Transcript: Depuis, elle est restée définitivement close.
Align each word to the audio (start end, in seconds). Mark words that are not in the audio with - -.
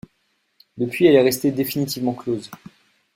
Depuis, 0.77 1.05
elle 1.05 1.13
est 1.13 1.21
restée 1.21 1.51
définitivement 1.51 2.15
close. 2.15 2.49